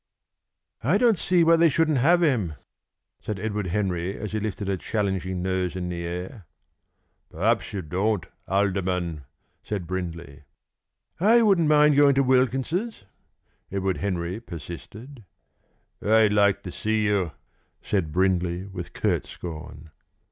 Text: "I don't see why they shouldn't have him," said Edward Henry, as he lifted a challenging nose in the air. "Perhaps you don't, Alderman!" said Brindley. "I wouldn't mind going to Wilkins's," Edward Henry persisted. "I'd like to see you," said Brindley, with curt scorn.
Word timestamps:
"I 0.83 0.97
don't 0.97 1.19
see 1.19 1.43
why 1.43 1.57
they 1.57 1.69
shouldn't 1.69 1.99
have 1.99 2.23
him," 2.23 2.55
said 3.21 3.37
Edward 3.39 3.67
Henry, 3.67 4.17
as 4.17 4.31
he 4.31 4.39
lifted 4.39 4.67
a 4.67 4.75
challenging 4.75 5.43
nose 5.43 5.75
in 5.75 5.89
the 5.89 6.03
air. 6.03 6.47
"Perhaps 7.29 7.71
you 7.71 7.83
don't, 7.83 8.25
Alderman!" 8.47 9.25
said 9.61 9.85
Brindley. 9.85 10.41
"I 11.19 11.43
wouldn't 11.43 11.67
mind 11.67 11.97
going 11.97 12.15
to 12.15 12.23
Wilkins's," 12.23 13.03
Edward 13.71 13.97
Henry 13.97 14.39
persisted. 14.39 15.23
"I'd 16.03 16.33
like 16.33 16.63
to 16.63 16.71
see 16.71 17.05
you," 17.05 17.33
said 17.83 18.11
Brindley, 18.11 18.65
with 18.65 18.93
curt 18.93 19.25
scorn. 19.25 19.91